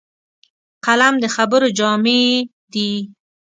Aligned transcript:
قلم 0.85 1.13
د 1.23 1.25
خبرو 1.35 1.67
جامې 1.79 2.21
دي 2.73 2.91